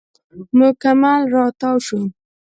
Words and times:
مکمل 0.59 1.21
راتاو 1.33 1.77
شو. 1.85 1.99